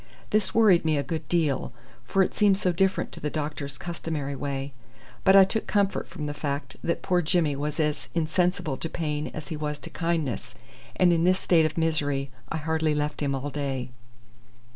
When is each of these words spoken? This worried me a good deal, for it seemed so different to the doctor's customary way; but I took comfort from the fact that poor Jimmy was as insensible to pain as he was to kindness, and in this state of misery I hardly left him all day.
This 0.31 0.51
worried 0.55 0.83
me 0.83 0.97
a 0.97 1.03
good 1.03 1.27
deal, 1.29 1.73
for 2.05 2.23
it 2.23 2.33
seemed 2.33 2.57
so 2.57 2.71
different 2.71 3.11
to 3.11 3.19
the 3.19 3.29
doctor's 3.29 3.77
customary 3.77 4.35
way; 4.35 4.73
but 5.23 5.35
I 5.35 5.43
took 5.43 5.67
comfort 5.67 6.07
from 6.07 6.25
the 6.25 6.33
fact 6.33 6.75
that 6.83 7.03
poor 7.03 7.21
Jimmy 7.21 7.55
was 7.55 7.79
as 7.79 8.09
insensible 8.15 8.77
to 8.77 8.89
pain 8.89 9.27
as 9.27 9.49
he 9.49 9.55
was 9.55 9.77
to 9.77 9.91
kindness, 9.91 10.55
and 10.95 11.13
in 11.13 11.23
this 11.23 11.37
state 11.39 11.67
of 11.67 11.77
misery 11.77 12.31
I 12.49 12.57
hardly 12.57 12.95
left 12.95 13.21
him 13.21 13.35
all 13.35 13.51
day. 13.51 13.91